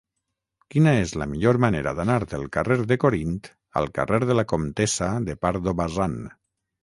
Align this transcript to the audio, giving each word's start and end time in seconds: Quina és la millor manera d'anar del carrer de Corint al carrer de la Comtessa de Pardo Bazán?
Quina 0.75 0.93
és 1.01 1.11
la 1.21 1.27
millor 1.33 1.57
manera 1.65 1.91
d'anar 1.99 2.15
del 2.31 2.45
carrer 2.55 2.77
de 2.93 2.97
Corint 3.05 3.37
al 3.81 3.89
carrer 3.99 4.21
de 4.31 4.37
la 4.39 4.45
Comtessa 4.55 5.11
de 5.31 5.39
Pardo 5.45 5.75
Bazán? 5.83 6.17